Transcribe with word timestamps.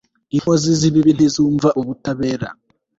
inkozi 0.35 0.69
z'ibibi 0.79 1.11
ntizumva 1.17 1.69
ubutabera 1.79 2.47